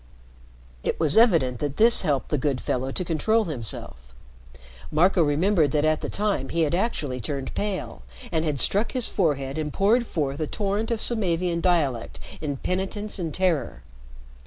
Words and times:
It 0.83 0.99
was 0.99 1.15
evident 1.15 1.59
that 1.59 1.77
this 1.77 2.01
helped 2.01 2.29
the 2.29 2.37
good 2.39 2.59
fellow 2.59 2.91
to 2.91 3.05
control 3.05 3.43
himself. 3.45 4.15
Marco 4.91 5.21
remembered 5.21 5.69
that 5.73 5.85
at 5.85 6.01
the 6.01 6.09
time 6.09 6.49
he 6.49 6.61
had 6.63 6.73
actually 6.73 7.21
turned 7.21 7.53
pale, 7.53 8.01
and 8.31 8.43
had 8.43 8.59
struck 8.59 8.93
his 8.93 9.07
forehead 9.07 9.59
and 9.59 9.71
poured 9.71 10.07
forth 10.07 10.39
a 10.39 10.47
torrent 10.47 10.89
of 10.89 11.01
Samavian 11.01 11.61
dialect 11.61 12.19
in 12.41 12.57
penitence 12.57 13.19
and 13.19 13.31
terror. 13.31 13.83